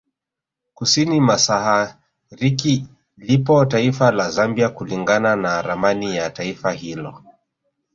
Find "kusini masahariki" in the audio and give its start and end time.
0.73-2.87